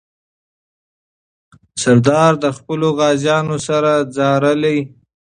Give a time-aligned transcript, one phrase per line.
[1.81, 4.77] سردار له خپلو غازیانو سره ځارلې.